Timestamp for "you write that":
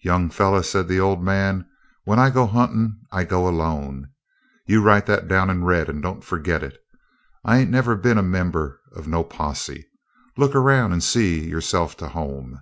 4.66-5.28